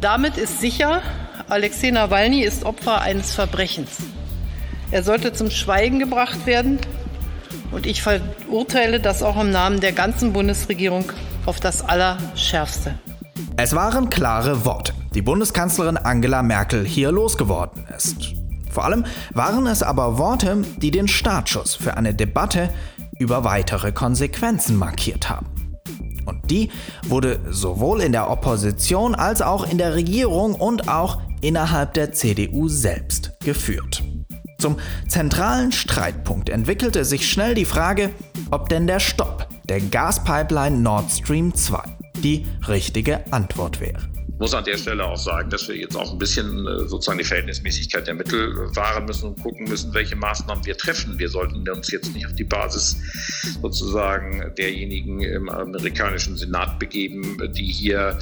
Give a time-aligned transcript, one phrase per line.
[0.00, 1.00] Damit ist sicher,
[1.48, 3.98] Alexei Nawalny ist Opfer eines Verbrechens.
[4.90, 6.78] Er sollte zum Schweigen gebracht werden.
[7.72, 11.10] Und ich verurteile das auch im Namen der ganzen Bundesregierung
[11.46, 12.94] auf das Allerschärfste.
[13.56, 18.34] Es waren klare Worte, die Bundeskanzlerin Angela Merkel hier losgeworden ist.
[18.70, 22.68] Vor allem waren es aber Worte, die den Startschuss für eine Debatte
[23.18, 25.55] über weitere Konsequenzen markiert haben.
[26.50, 26.70] Die
[27.06, 32.68] wurde sowohl in der Opposition als auch in der Regierung und auch innerhalb der CDU
[32.68, 34.02] selbst geführt.
[34.58, 38.10] Zum zentralen Streitpunkt entwickelte sich schnell die Frage,
[38.50, 41.82] ob denn der Stopp der Gaspipeline Nord Stream 2
[42.22, 46.18] die richtige Antwort wäre muss an der Stelle auch sagen, dass wir jetzt auch ein
[46.18, 50.76] bisschen äh, sozusagen die Verhältnismäßigkeit der Mittel wahren müssen und gucken müssen, welche Maßnahmen wir
[50.76, 51.18] treffen.
[51.18, 52.96] Wir sollten uns jetzt nicht auf die Basis
[53.62, 58.18] sozusagen derjenigen im amerikanischen Senat begeben, die hier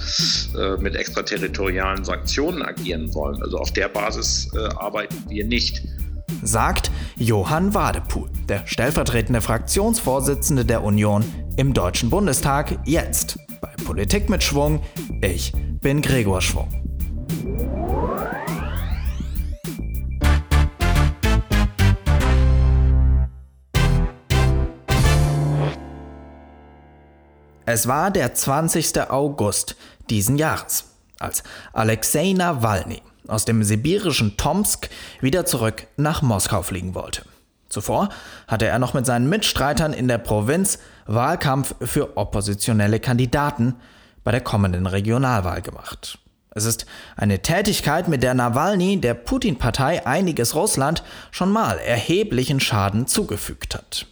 [0.56, 3.42] äh, mit extraterritorialen Sanktionen agieren wollen.
[3.42, 5.82] Also auf der Basis äh, arbeiten wir nicht.
[6.42, 11.24] Sagt Johann Wadepool, der stellvertretende Fraktionsvorsitzende der Union
[11.56, 13.38] im Deutschen Bundestag, jetzt
[13.84, 14.82] Politik mit Schwung.
[15.20, 16.68] Ich bin Gregor Schwung.
[27.66, 29.10] Es war der 20.
[29.10, 29.76] August
[30.08, 30.84] diesen Jahres,
[31.18, 34.88] als Alexei Nawalny aus dem sibirischen Tomsk
[35.20, 37.22] wieder zurück nach Moskau fliegen wollte.
[37.74, 38.08] Zuvor
[38.46, 43.74] hatte er noch mit seinen Mitstreitern in der Provinz Wahlkampf für oppositionelle Kandidaten
[44.22, 46.18] bei der kommenden Regionalwahl gemacht.
[46.52, 53.08] Es ist eine Tätigkeit, mit der Nawalny der Putin-Partei einiges Russland schon mal erheblichen Schaden
[53.08, 54.06] zugefügt hat.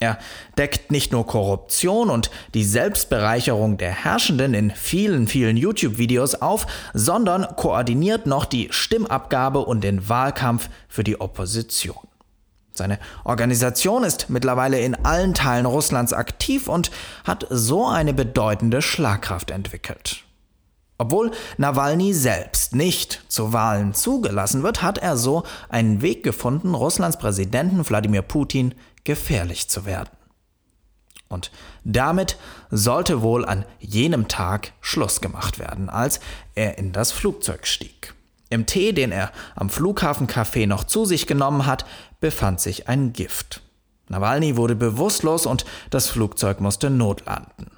[0.00, 0.18] Er
[0.58, 7.46] deckt nicht nur Korruption und die Selbstbereicherung der Herrschenden in vielen, vielen YouTube-Videos auf, sondern
[7.56, 12.08] koordiniert noch die Stimmabgabe und den Wahlkampf für die Opposition.
[12.78, 16.90] Seine Organisation ist mittlerweile in allen Teilen Russlands aktiv und
[17.24, 20.24] hat so eine bedeutende Schlagkraft entwickelt.
[20.98, 27.18] Obwohl Nawalny selbst nicht zu Wahlen zugelassen wird, hat er so einen Weg gefunden, Russlands
[27.18, 30.10] Präsidenten Wladimir Putin gefährlich zu werden.
[31.28, 31.50] Und
[31.84, 32.38] damit
[32.70, 36.20] sollte wohl an jenem Tag Schluss gemacht werden, als
[36.54, 38.14] er in das Flugzeug stieg.
[38.48, 41.84] Im Tee, den er am Flughafencafé noch zu sich genommen hat,
[42.20, 43.62] befand sich ein Gift.
[44.08, 47.70] Nawalny wurde bewusstlos und das Flugzeug musste notlanden.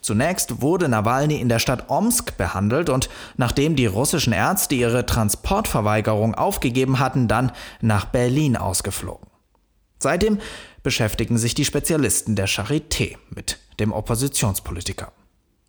[0.00, 6.34] Zunächst wurde Nawalny in der Stadt Omsk behandelt und nachdem die russischen Ärzte ihre Transportverweigerung
[6.34, 9.28] aufgegeben hatten, dann nach Berlin ausgeflogen.
[9.98, 10.38] Seitdem
[10.84, 15.12] beschäftigen sich die Spezialisten der Charité mit dem Oppositionspolitiker.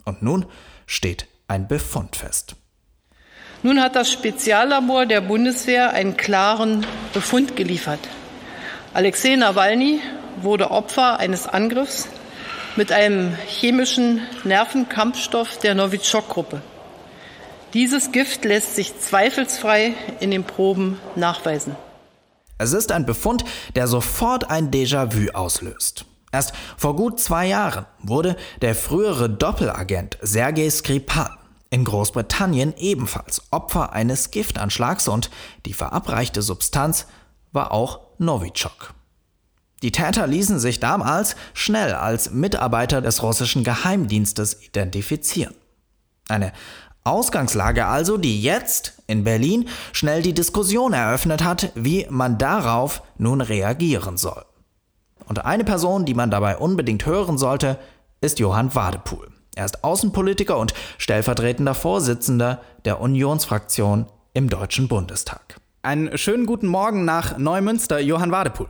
[0.05, 0.45] Und nun
[0.85, 2.55] steht ein Befund fest.
[3.67, 7.99] Nun hat das Speziallabor der Bundeswehr einen klaren Befund geliefert.
[8.93, 9.99] Alexei Nawalny
[10.41, 12.07] wurde Opfer eines Angriffs
[12.77, 16.61] mit einem chemischen Nervenkampfstoff der Novichok-Gruppe.
[17.73, 21.75] Dieses Gift lässt sich zweifelsfrei in den Proben nachweisen.
[22.57, 23.43] Es ist ein Befund,
[23.75, 26.05] der sofort ein Déjà-vu auslöst.
[26.31, 31.37] Erst vor gut zwei Jahren wurde der frühere Doppelagent Sergei Skripal
[31.69, 35.29] in Großbritannien ebenfalls Opfer eines Giftanschlags und
[35.65, 37.07] die verabreichte Substanz
[37.51, 38.93] war auch Novichok.
[39.83, 45.53] Die Täter ließen sich damals schnell als Mitarbeiter des russischen Geheimdienstes identifizieren.
[46.29, 46.51] Eine
[47.03, 53.39] Ausgangslage also, die jetzt in Berlin schnell die Diskussion eröffnet hat, wie man darauf nun
[53.39, 54.43] reagieren soll.
[55.25, 57.79] Und eine Person, die man dabei unbedingt hören sollte,
[58.19, 59.29] ist Johann Wadepool.
[59.57, 65.59] Er ist Außenpolitiker und stellvertretender Vorsitzender der Unionsfraktion im Deutschen Bundestag.
[65.81, 68.67] Einen schönen guten Morgen nach Neumünster, Johann Wadepool.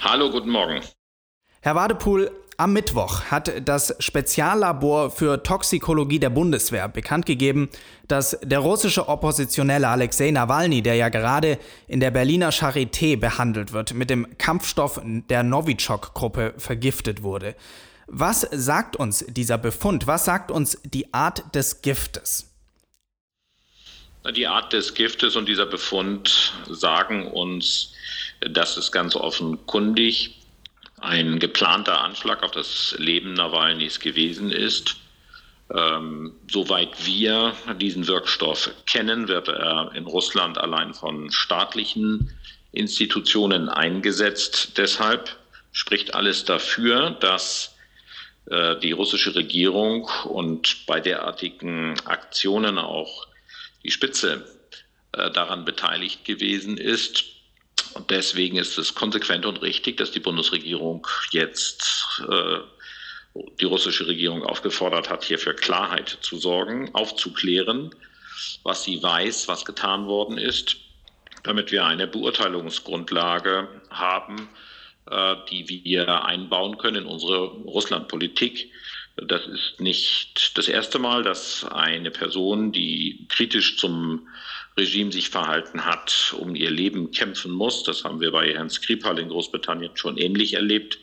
[0.00, 0.80] Hallo, guten Morgen.
[1.60, 7.68] Herr Wadepool, am Mittwoch hat das Speziallabor für Toxikologie der Bundeswehr bekannt gegeben,
[8.06, 11.58] dass der russische Oppositionelle Alexei Nawalny, der ja gerade
[11.88, 17.56] in der Berliner Charité behandelt wird, mit dem Kampfstoff der Novichok-Gruppe vergiftet wurde.
[18.12, 20.08] Was sagt uns dieser Befund?
[20.08, 22.50] Was sagt uns die Art des Giftes?
[24.34, 27.92] Die Art des Giftes und dieser Befund sagen uns,
[28.40, 30.40] dass es ganz offenkundig
[31.00, 34.96] ein geplanter Anschlag auf das Leben Nawalnys gewesen ist.
[35.72, 42.36] Ähm, soweit wir diesen Wirkstoff kennen, wird er in Russland allein von staatlichen
[42.72, 44.72] Institutionen eingesetzt.
[44.78, 45.36] Deshalb
[45.70, 47.76] spricht alles dafür, dass
[48.50, 53.28] die russische Regierung und bei derartigen Aktionen auch
[53.84, 54.44] die Spitze
[55.12, 57.24] äh, daran beteiligt gewesen ist.
[57.94, 62.58] Und deswegen ist es konsequent und richtig, dass die Bundesregierung jetzt äh,
[63.60, 67.94] die russische Regierung aufgefordert hat, hier für Klarheit zu sorgen, aufzuklären,
[68.62, 70.76] was sie weiß, was getan worden ist,
[71.42, 74.69] damit wir eine Beurteilungsgrundlage haben, äh,
[75.50, 78.70] die wir einbauen können in unsere Russlandpolitik.
[79.16, 84.28] Das ist nicht das erste Mal, dass eine Person, die kritisch zum
[84.76, 87.82] Regime sich verhalten hat, um ihr Leben kämpfen muss.
[87.82, 90.98] Das haben wir bei Herrn Skripal in Großbritannien schon ähnlich erlebt.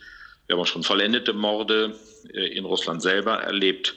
[0.46, 1.96] Wir haben auch schon vollendete Morde
[2.34, 3.96] äh, in Russland selber erlebt.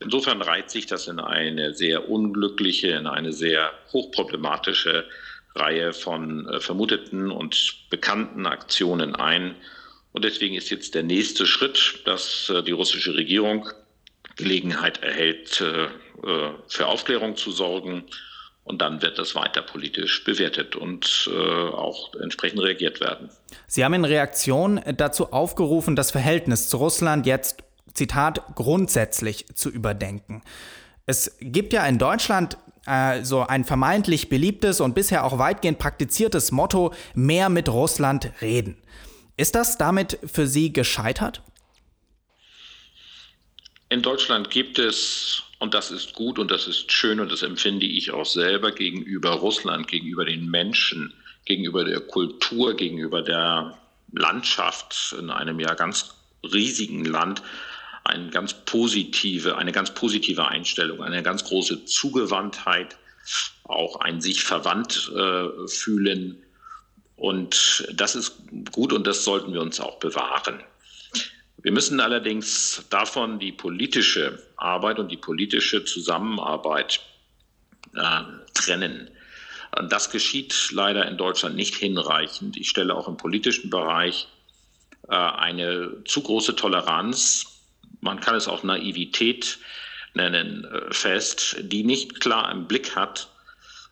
[0.00, 5.04] Insofern reiht sich das in eine sehr unglückliche, in eine sehr hochproblematische
[5.58, 9.54] Reihe von äh, vermuteten und bekannten Aktionen ein.
[10.12, 13.68] Und deswegen ist jetzt der nächste Schritt, dass äh, die russische Regierung
[14.36, 15.64] Gelegenheit erhält,
[16.68, 18.04] für Aufklärung zu sorgen
[18.68, 23.30] und dann wird das weiter politisch bewertet und äh, auch entsprechend reagiert werden.
[23.66, 27.64] Sie haben in Reaktion dazu aufgerufen, das Verhältnis zu Russland jetzt,
[27.94, 30.42] Zitat, grundsätzlich zu überdenken.
[31.06, 32.58] Es gibt ja in Deutschland
[32.88, 38.76] äh, so ein vermeintlich beliebtes und bisher auch weitgehend praktiziertes Motto, mehr mit Russland reden.
[39.36, 41.42] Ist das damit für Sie gescheitert?
[43.90, 47.86] In Deutschland gibt es und das ist gut und das ist schön und das empfinde
[47.86, 51.12] ich auch selber gegenüber Russland, gegenüber den Menschen,
[51.44, 53.78] gegenüber der Kultur, gegenüber der
[54.12, 57.42] Landschaft in einem ja ganz riesigen Land
[58.08, 62.96] eine ganz positive, eine ganz positive Einstellung, eine ganz große Zugewandtheit,
[63.64, 66.42] auch ein sich verwandt äh, fühlen.
[67.16, 68.36] Und das ist
[68.72, 70.62] gut und das sollten wir uns auch bewahren.
[71.60, 77.00] Wir müssen allerdings davon die politische Arbeit und die politische Zusammenarbeit
[77.94, 78.22] äh,
[78.54, 79.10] trennen.
[79.90, 82.56] Das geschieht leider in Deutschland nicht hinreichend.
[82.56, 84.28] Ich stelle auch im politischen Bereich
[85.08, 87.57] äh, eine zu große Toleranz,
[88.08, 89.58] man kann es auch Naivität
[90.14, 93.28] nennen, äh, fest, die nicht klar im Blick hat,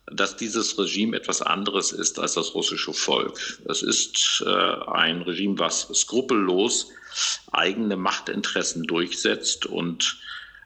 [0.07, 3.39] dass dieses Regime etwas anderes ist als das russische Volk.
[3.69, 6.87] Es ist äh, ein Regime, was skrupellos
[7.51, 10.17] eigene Machtinteressen durchsetzt und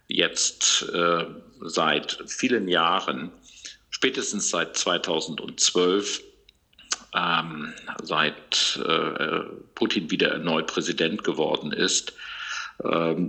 [0.08, 1.26] jetzt äh,
[1.60, 3.34] seit vielen Jahren,
[3.90, 6.22] spätestens seit 2012,
[7.14, 9.40] ähm, seit äh,
[9.76, 12.14] Putin wieder erneut Präsident geworden ist,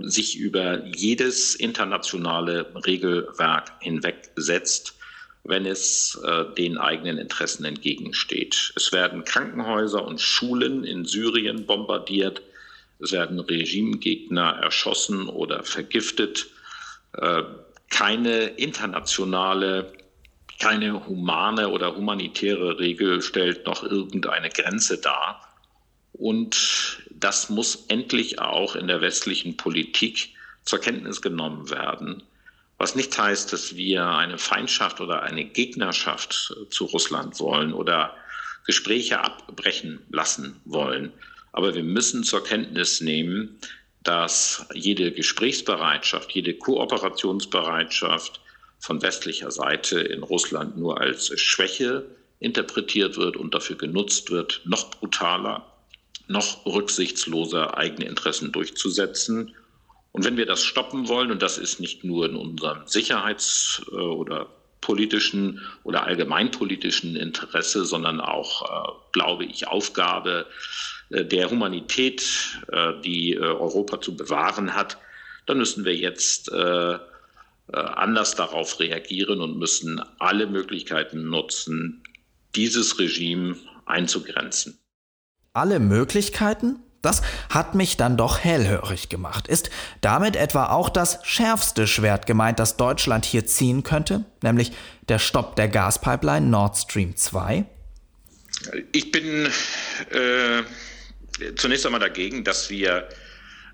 [0.09, 4.95] sich über jedes internationale Regelwerk hinwegsetzt,
[5.43, 8.73] wenn es äh, den eigenen Interessen entgegensteht.
[8.75, 12.41] Es werden Krankenhäuser und Schulen in Syrien bombardiert
[13.03, 16.47] es werden Regimegegner erschossen oder vergiftet.
[17.17, 17.43] Äh,
[17.89, 19.91] keine internationale,
[20.59, 25.52] keine humane oder humanitäre Regel stellt noch irgendeine Grenze dar.
[26.13, 30.29] Und das muss endlich auch in der westlichen Politik
[30.63, 32.23] zur Kenntnis genommen werden.
[32.77, 38.15] Was nicht heißt, dass wir eine Feindschaft oder eine Gegnerschaft zu Russland wollen oder
[38.65, 41.11] Gespräche abbrechen lassen wollen.
[41.51, 43.59] Aber wir müssen zur Kenntnis nehmen,
[44.03, 48.41] dass jede Gesprächsbereitschaft, jede Kooperationsbereitschaft
[48.79, 52.05] von westlicher Seite in Russland nur als Schwäche
[52.39, 55.72] interpretiert wird und dafür genutzt wird, noch brutaler,
[56.27, 59.53] noch rücksichtsloser eigene Interessen durchzusetzen.
[60.11, 64.47] Und wenn wir das stoppen wollen, und das ist nicht nur in unserem Sicherheits- oder
[64.83, 70.45] politischen oder allgemeinpolitischen Interesse, sondern auch, äh, glaube ich, Aufgabe
[71.09, 74.97] äh, der Humanität, äh, die äh, Europa zu bewahren hat,
[75.45, 76.49] dann müssen wir jetzt
[77.67, 82.01] anders darauf reagieren und müssen alle Möglichkeiten nutzen,
[82.55, 84.79] dieses Regime einzugrenzen.
[85.55, 86.79] Alle Möglichkeiten?
[87.03, 89.47] Das hat mich dann doch hellhörig gemacht.
[89.47, 89.69] Ist
[90.01, 94.71] damit etwa auch das schärfste Schwert gemeint, das Deutschland hier ziehen könnte, nämlich
[95.09, 97.65] der Stopp der Gaspipeline Nord Stream 2?
[98.93, 99.47] Ich bin
[100.09, 100.63] äh,
[101.55, 103.07] zunächst einmal dagegen, dass wir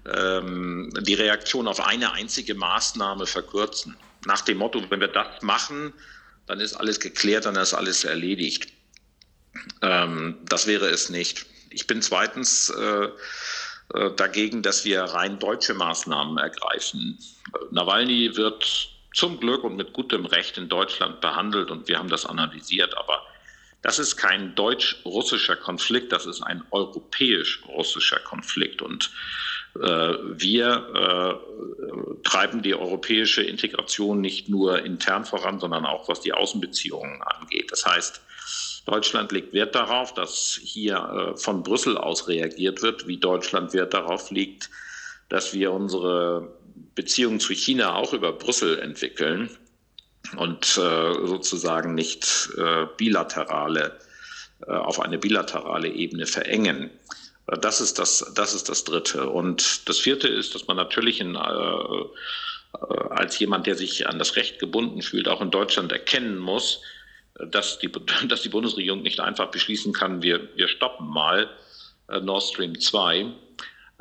[0.06, 3.96] ähm, die Reaktion auf eine einzige Maßnahme verkürzen.
[4.26, 5.94] Nach dem Motto, wenn wir das machen,
[6.46, 8.68] dann ist alles geklärt, dann ist alles erledigt.
[9.82, 11.46] Ähm, das wäre es nicht.
[11.70, 13.10] Ich bin zweitens äh,
[13.94, 17.18] äh dagegen, dass wir rein deutsche Maßnahmen ergreifen.
[17.72, 22.26] Nawalny wird zum Glück und mit gutem Recht in Deutschland behandelt und wir haben das
[22.26, 23.26] analysiert, aber
[23.82, 28.82] das ist kein deutsch-russischer Konflikt, das ist ein europäisch-russischer Konflikt.
[28.82, 29.10] Und
[29.74, 31.40] wir
[32.24, 37.72] treiben die europäische Integration nicht nur intern voran, sondern auch was die Außenbeziehungen angeht.
[37.72, 38.22] Das heißt,
[38.90, 44.32] Deutschland legt Wert darauf, dass hier von Brüssel aus reagiert wird, wie Deutschland Wert darauf
[44.32, 44.70] legt,
[45.30, 46.58] dass wir unsere
[46.96, 49.50] Beziehungen zu China auch über Brüssel entwickeln
[50.38, 52.50] und sozusagen nicht
[52.98, 54.00] bilaterale
[54.68, 56.90] auf eine bilaterale Ebene verengen.
[57.62, 59.30] Das ist das, das ist das Dritte.
[59.30, 61.40] Und das Vierte ist, dass man natürlich in, äh,
[63.10, 66.82] als jemand, der sich an das Recht gebunden fühlt, auch in Deutschland erkennen muss,
[67.48, 67.92] dass die,
[68.28, 71.50] dass die Bundesregierung nicht einfach beschließen kann, wir, wir stoppen mal
[72.08, 73.32] äh, Nord Stream 2.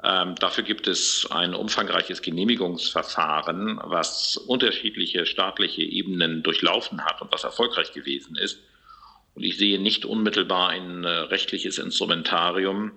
[0.05, 7.43] Ähm, dafür gibt es ein umfangreiches Genehmigungsverfahren, was unterschiedliche staatliche Ebenen durchlaufen hat und was
[7.43, 8.61] erfolgreich gewesen ist.
[9.35, 12.93] Und ich sehe nicht unmittelbar ein äh, rechtliches Instrumentarium,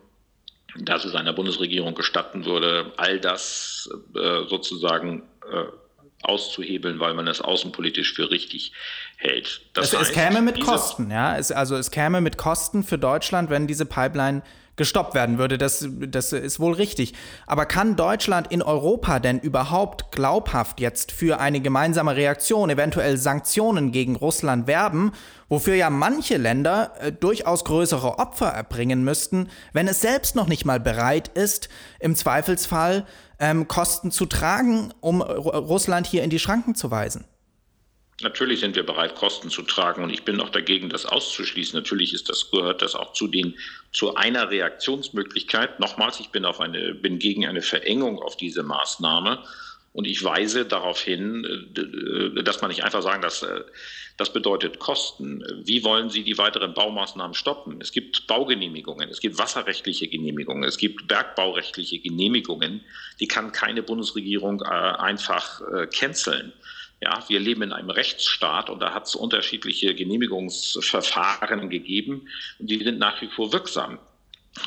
[0.75, 5.65] dass es einer Bundesregierung gestatten würde, all das äh, sozusagen äh,
[6.23, 8.73] auszuhebeln, weil man es außenpolitisch für richtig
[9.17, 9.61] hält.
[9.73, 11.37] Das es, heißt, es käme mit Kosten, ja.
[11.37, 14.41] Es, also es käme mit Kosten für Deutschland, wenn diese Pipeline
[14.81, 15.57] gestoppt werden würde.
[15.57, 17.13] Das, das ist wohl richtig.
[17.45, 23.91] Aber kann Deutschland in Europa denn überhaupt glaubhaft jetzt für eine gemeinsame Reaktion, eventuell Sanktionen
[23.91, 25.11] gegen Russland werben,
[25.49, 30.65] wofür ja manche Länder äh, durchaus größere Opfer erbringen müssten, wenn es selbst noch nicht
[30.65, 33.05] mal bereit ist, im Zweifelsfall
[33.41, 37.25] ähm, Kosten zu tragen, um Russland hier in die Schranken zu weisen?
[38.21, 41.77] Natürlich sind wir bereit, Kosten zu tragen und ich bin auch dagegen, das auszuschließen.
[41.77, 43.55] Natürlich ist das, gehört das auch zu den,
[43.91, 45.79] zu einer Reaktionsmöglichkeit.
[45.79, 49.43] Nochmals, ich bin auf eine, bin gegen eine Verengung auf diese Maßnahme
[49.93, 51.43] und ich weise darauf hin,
[51.75, 53.61] äh, dass man nicht einfach sagen, dass, äh,
[54.17, 55.43] das bedeutet Kosten.
[55.63, 57.79] Wie wollen Sie die weiteren Baumaßnahmen stoppen?
[57.81, 62.81] Es gibt Baugenehmigungen, es gibt wasserrechtliche Genehmigungen, es gibt bergbaurechtliche Genehmigungen.
[63.19, 66.53] Die kann keine Bundesregierung äh, einfach canceln.
[67.03, 72.27] Ja, wir leben in einem Rechtsstaat und da hat es unterschiedliche Genehmigungsverfahren gegeben
[72.59, 73.97] und die sind nach wie vor wirksam.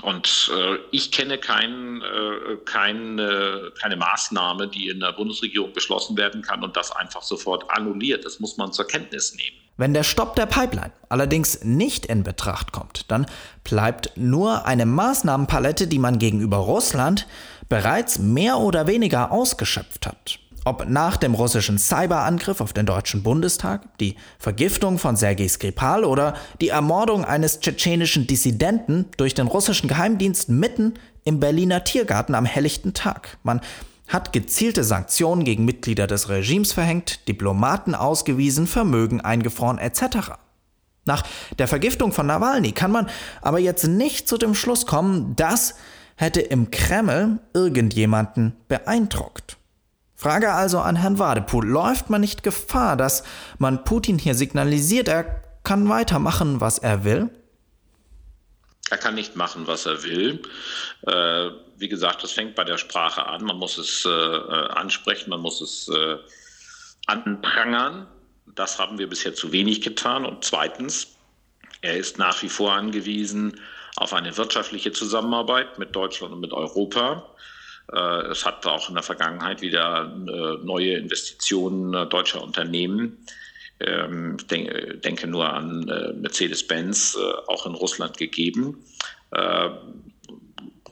[0.02, 6.16] Und äh, ich kenne kein, äh, kein, äh, keine Maßnahme, die in der Bundesregierung beschlossen
[6.16, 8.24] werden kann und das einfach sofort annulliert.
[8.24, 9.56] Das muss man zur Kenntnis nehmen.
[9.76, 13.26] Wenn der Stopp der Pipeline allerdings nicht in Betracht kommt, dann
[13.64, 17.26] bleibt nur eine Maßnahmenpalette, die man gegenüber Russland
[17.68, 20.38] bereits mehr oder weniger ausgeschöpft hat.
[20.66, 26.34] Ob nach dem russischen Cyberangriff auf den Deutschen Bundestag, die Vergiftung von Sergei Skripal oder
[26.62, 30.94] die Ermordung eines tschetschenischen Dissidenten durch den russischen Geheimdienst mitten
[31.24, 33.36] im Berliner Tiergarten am helllichten Tag.
[33.42, 33.60] Man
[34.08, 40.32] hat gezielte Sanktionen gegen Mitglieder des Regimes verhängt, Diplomaten ausgewiesen, Vermögen eingefroren etc.
[41.04, 41.24] Nach
[41.58, 43.10] der Vergiftung von Nawalny kann man
[43.42, 45.74] aber jetzt nicht zu dem Schluss kommen, das
[46.16, 49.58] hätte im Kreml irgendjemanden beeindruckt.
[50.24, 53.24] Frage also an Herrn Wadepool, läuft man nicht Gefahr, dass
[53.58, 57.28] man Putin hier signalisiert, er kann weitermachen, was er will?
[58.88, 60.40] Er kann nicht machen, was er will.
[61.02, 63.44] Äh, wie gesagt, das fängt bei der Sprache an.
[63.44, 66.16] Man muss es äh, äh, ansprechen, man muss es äh,
[67.06, 68.06] anprangern.
[68.46, 70.24] Das haben wir bisher zu wenig getan.
[70.24, 71.08] Und zweitens,
[71.82, 73.60] er ist nach wie vor angewiesen
[73.96, 77.28] auf eine wirtschaftliche Zusammenarbeit mit Deutschland und mit Europa.
[77.92, 83.26] Äh, es hat auch in der Vergangenheit wieder äh, neue Investitionen äh, deutscher Unternehmen.
[83.80, 84.46] Ähm, ich
[85.00, 85.84] denke nur an
[86.20, 88.84] Mercedes-Benz, auch in Russland gegeben.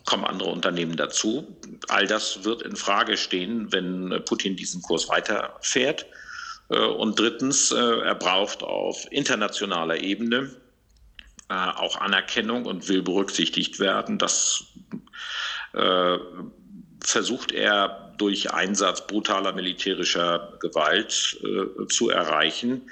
[0.04, 1.46] Kommen andere Unternehmen dazu.
[1.88, 6.06] All das wird in Frage stehen, wenn Putin diesen Kurs weiterfährt.
[6.68, 10.50] Und drittens, er braucht auf internationaler Ebene
[11.48, 14.18] auch Anerkennung und will berücksichtigt werden.
[14.18, 14.64] Das
[17.04, 22.90] versucht er durch Einsatz brutaler militärischer Gewalt äh, zu erreichen.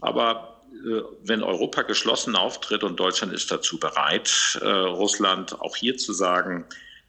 [0.00, 5.96] Aber äh, wenn Europa geschlossen auftritt und Deutschland ist dazu bereit, äh, Russland auch hier
[5.96, 6.66] zu sagen,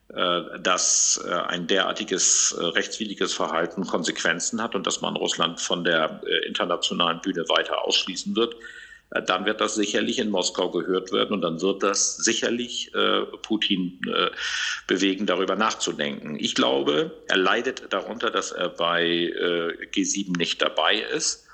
[0.09, 5.83] äh, dass äh, ein derartiges äh, rechtswidriges Verhalten Konsequenzen hat und dass man Russland von
[5.83, 8.55] der internationalen Bühne weiter ausschließen wird,
[9.09, 14.01] dann wird das sicherlich in Moskau gehört werden und dann wird das sicherlich äh, Putin
[14.07, 14.31] äh,
[14.87, 16.37] bewegen, darüber nachzudenken.
[16.39, 21.45] Ich glaube, er leidet darunter, dass er bei äh, G7 nicht dabei ist.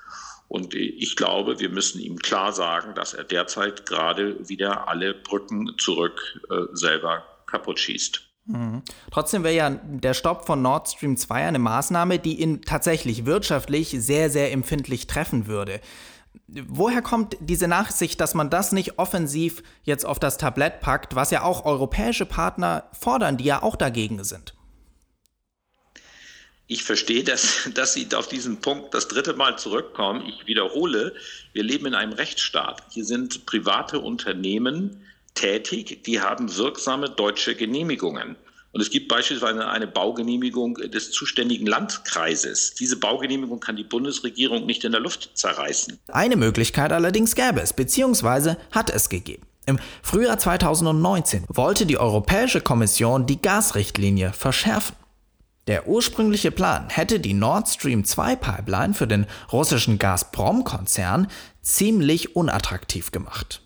[0.47, 5.75] Und ich glaube, wir müssen ihm klar sagen, dass er derzeit gerade wieder alle Brücken
[5.77, 8.21] zurück äh, selber kaputt schießt.
[8.45, 8.81] Mhm.
[9.11, 13.89] Trotzdem wäre ja der Stopp von Nord Stream 2 eine Maßnahme, die ihn tatsächlich wirtschaftlich
[13.99, 15.79] sehr, sehr empfindlich treffen würde.
[16.47, 21.31] Woher kommt diese Nachsicht, dass man das nicht offensiv jetzt auf das Tablett packt, was
[21.31, 24.53] ja auch europäische Partner fordern, die ja auch dagegen sind?
[26.67, 30.25] Ich verstehe, dass, dass Sie auf diesen Punkt das dritte Mal zurückkommen.
[30.25, 31.13] Ich wiederhole,
[31.51, 32.81] wir leben in einem Rechtsstaat.
[32.91, 38.35] Hier sind private Unternehmen tätig, die haben wirksame deutsche Genehmigungen.
[38.73, 42.73] Und es gibt beispielsweise eine Baugenehmigung des zuständigen Landkreises.
[42.75, 45.99] Diese Baugenehmigung kann die Bundesregierung nicht in der Luft zerreißen.
[46.07, 49.43] Eine Möglichkeit allerdings gäbe es, beziehungsweise hat es gegeben.
[49.65, 54.95] Im Frühjahr 2019 wollte die Europäische Kommission die Gasrichtlinie verschärfen.
[55.67, 61.27] Der ursprüngliche Plan hätte die Nord Stream 2 Pipeline für den russischen Gazprom-Konzern
[61.61, 63.61] ziemlich unattraktiv gemacht.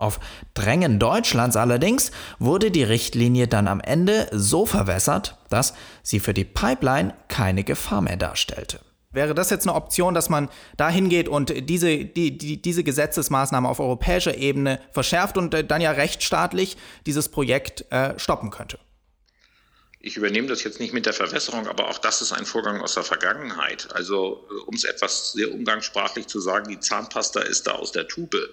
[0.00, 0.18] Auf
[0.54, 6.44] Drängen Deutschlands allerdings wurde die Richtlinie dann am Ende so verwässert, dass sie für die
[6.44, 8.80] Pipeline keine Gefahr mehr darstellte.
[9.12, 13.68] Wäre das jetzt eine Option, dass man da hingeht und diese, die, die, diese Gesetzesmaßnahme
[13.68, 16.76] auf europäischer Ebene verschärft und dann ja rechtsstaatlich
[17.06, 18.78] dieses Projekt äh, stoppen könnte?
[20.02, 22.94] Ich übernehme das jetzt nicht mit der Verwässerung, aber auch das ist ein Vorgang aus
[22.94, 23.94] der Vergangenheit.
[23.94, 28.08] Also, äh, um es etwas sehr umgangssprachlich zu sagen, die Zahnpasta ist da aus der
[28.08, 28.48] Tube.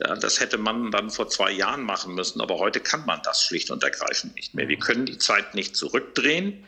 [0.00, 3.42] Ja, das hätte man dann vor zwei Jahren machen müssen, aber heute kann man das
[3.42, 4.68] schlicht und ergreifend nicht mehr.
[4.68, 6.64] Wir können die Zeit nicht zurückdrehen.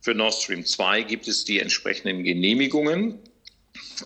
[0.00, 3.18] Für Nord Stream 2 gibt es die entsprechenden Genehmigungen.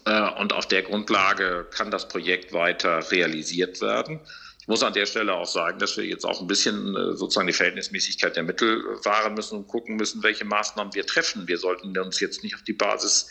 [0.07, 4.21] Äh, und auf der Grundlage kann das Projekt weiter realisiert werden.
[4.65, 7.47] Ich muss an der Stelle auch sagen, dass wir jetzt auch ein bisschen äh, sozusagen
[7.47, 11.47] die Verhältnismäßigkeit der Mittel wahren müssen und gucken müssen, welche Maßnahmen wir treffen.
[11.47, 13.29] Wir sollten uns jetzt nicht auf die Basis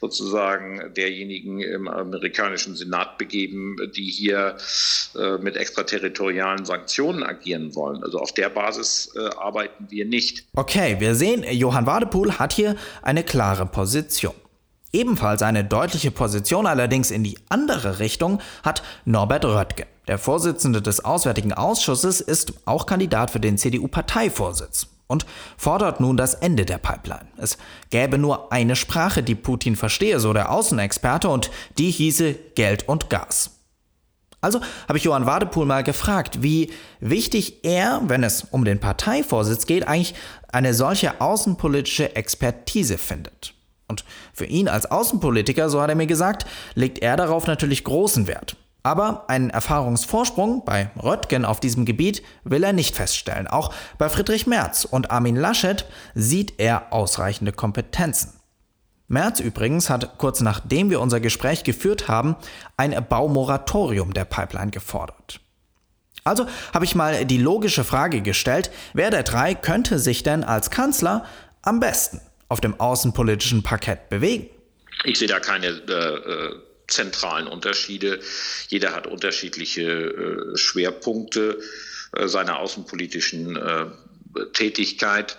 [0.00, 4.56] sozusagen derjenigen im amerikanischen Senat begeben, die hier
[5.14, 8.02] äh, mit extraterritorialen Sanktionen agieren wollen.
[8.02, 10.44] Also auf der Basis äh, arbeiten wir nicht.
[10.56, 14.34] Okay, wir sehen, Johann Wadepool hat hier eine klare Position.
[14.92, 19.93] Ebenfalls eine deutliche Position allerdings in die andere Richtung hat Norbert Röttgen.
[20.06, 25.24] Der Vorsitzende des Auswärtigen Ausschusses ist auch Kandidat für den CDU-Parteivorsitz und
[25.56, 27.26] fordert nun das Ende der Pipeline.
[27.38, 27.56] Es
[27.90, 33.08] gäbe nur eine Sprache, die Putin verstehe, so der Außenexperte, und die hieße Geld und
[33.08, 33.50] Gas.
[34.42, 39.64] Also habe ich Johann Wadepool mal gefragt, wie wichtig er, wenn es um den Parteivorsitz
[39.64, 40.14] geht, eigentlich
[40.52, 43.54] eine solche außenpolitische Expertise findet.
[43.88, 48.26] Und für ihn als Außenpolitiker, so hat er mir gesagt, legt er darauf natürlich großen
[48.26, 48.56] Wert.
[48.84, 53.46] Aber einen Erfahrungsvorsprung bei Röttgen auf diesem Gebiet will er nicht feststellen.
[53.46, 58.34] Auch bei Friedrich Merz und Armin Laschet sieht er ausreichende Kompetenzen.
[59.08, 62.36] Merz übrigens hat kurz nachdem wir unser Gespräch geführt haben,
[62.76, 65.40] ein Baumoratorium der Pipeline gefordert.
[66.22, 70.70] Also habe ich mal die logische Frage gestellt, wer der drei könnte sich denn als
[70.70, 71.24] Kanzler
[71.62, 74.50] am besten auf dem außenpolitischen Parkett bewegen?
[75.04, 76.54] Ich sehe da keine äh, äh
[76.94, 78.20] zentralen Unterschiede.
[78.68, 81.60] Jeder hat unterschiedliche äh, Schwerpunkte
[82.16, 83.86] äh, seiner außenpolitischen äh,
[84.52, 85.38] Tätigkeit.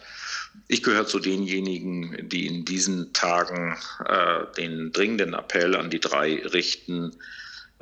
[0.68, 6.42] Ich gehöre zu denjenigen, die in diesen Tagen äh, den dringenden Appell an die drei
[6.46, 7.12] richten,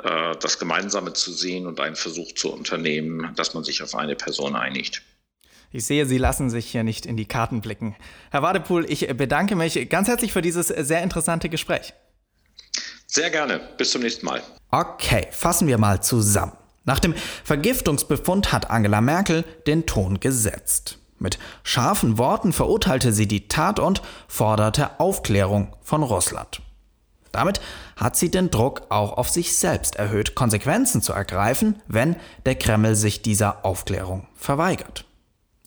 [0.01, 4.15] äh, das Gemeinsame zu sehen und einen Versuch zu unternehmen, dass man sich auf eine
[4.15, 5.01] Person einigt.
[5.71, 7.95] Ich sehe, Sie lassen sich hier nicht in die Karten blicken.
[8.29, 11.93] Herr Wadepool, ich bedanke mich ganz herzlich für dieses sehr interessante Gespräch.
[13.13, 13.61] Sehr gerne.
[13.77, 14.41] Bis zum nächsten Mal.
[14.71, 16.53] Okay, fassen wir mal zusammen.
[16.83, 20.97] Nach dem Vergiftungsbefund hat Angela Merkel den Ton gesetzt.
[21.19, 26.63] Mit scharfen Worten verurteilte sie die Tat und forderte Aufklärung von Russland.
[27.31, 27.61] Damit
[27.97, 32.15] hat sie den Druck auch auf sich selbst erhöht, Konsequenzen zu ergreifen, wenn
[32.47, 35.05] der Kreml sich dieser Aufklärung verweigert.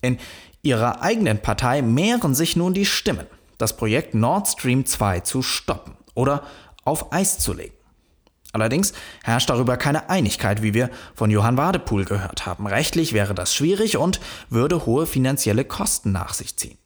[0.03, 0.19] In
[0.63, 5.97] ihrer eigenen Partei mehren sich nun die Stimmen, das Projekt Nord Stream 2 zu stoppen
[6.17, 6.43] oder
[6.87, 7.75] auf Eis zu legen.
[8.53, 12.67] Allerdings herrscht darüber keine Einigkeit, wie wir von Johann Wadepool gehört haben.
[12.67, 14.19] Rechtlich wäre das schwierig und
[14.49, 16.79] würde hohe finanzielle Kosten nach sich ziehen.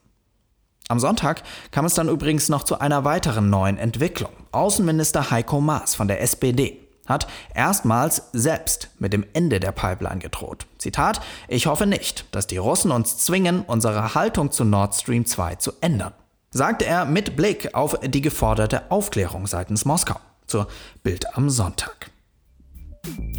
[0.88, 4.32] Am Sonntag kam es dann übrigens noch zu einer weiteren neuen Entwicklung.
[4.50, 10.66] Außenminister Heiko Maas von der SPD hat erstmals selbst mit dem Ende der Pipeline gedroht.
[10.78, 15.54] Zitat, ich hoffe nicht, dass die Russen uns zwingen, unsere Haltung zu Nord Stream 2
[15.56, 16.14] zu ändern
[16.52, 20.66] sagte er mit Blick auf die geforderte Aufklärung seitens Moskau zur
[21.02, 22.10] Bild am Sonntag.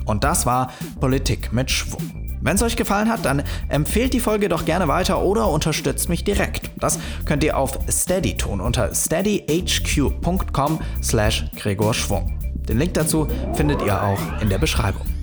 [0.06, 2.40] Und das war Politik mit Schwung.
[2.42, 6.24] Wenn es euch gefallen hat, dann empfehlt die Folge doch gerne weiter oder unterstützt mich
[6.24, 6.72] direkt.
[6.78, 12.40] Das könnt ihr auf Steady tun unter steadyhq.com slash Gregor Schwung.
[12.68, 15.21] Den Link dazu findet ihr auch in der Beschreibung.